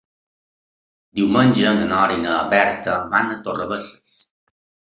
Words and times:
Diumenge 1.19 1.75
na 1.81 1.85
Nora 1.93 2.17
i 2.17 2.23
na 2.25 2.39
Berta 2.55 2.99
van 3.15 3.33
a 3.37 3.41
Torrebesses. 3.47 4.19